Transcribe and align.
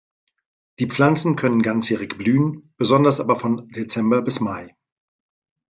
Die 0.79 0.87
Pflanzen 0.87 1.35
können 1.35 1.61
ganzjährig 1.61 2.17
blühen, 2.17 2.73
besonders 2.77 3.19
aber 3.19 3.35
von 3.35 3.67
Dezember 3.67 4.23
bis 4.23 4.39
Mai. 4.39 4.75